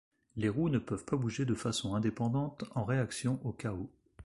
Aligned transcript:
Les 0.35 0.49
roues 0.49 0.69
ne 0.69 0.79
peuvent 0.79 1.05
pas 1.05 1.15
bouger 1.15 1.45
de 1.45 1.53
façon 1.53 1.93
indépendante 1.93 2.63
en 2.73 2.83
réaction 2.85 3.39
aux 3.45 3.51
cahots. 3.53 3.91